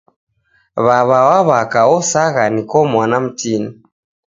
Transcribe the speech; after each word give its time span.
W'aw'a 0.85 1.19
wa 1.29 1.39
w'aka 1.47 1.81
osagha 1.95 2.43
niko 2.53 2.77
mwana 2.91 3.17
mtini 3.25 3.69